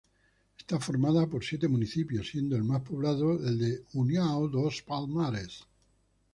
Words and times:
Es 0.77 0.83
formada 0.83 1.27
por 1.29 1.43
siete 1.43 1.67
municipios, 1.67 2.27
siendo 2.29 2.55
el 2.55 2.63
más 2.63 2.81
poblado 2.81 3.33
el 3.47 3.59
de 3.59 3.83
União 3.93 4.47
dos 4.47 4.81
Palmares. 4.81 5.63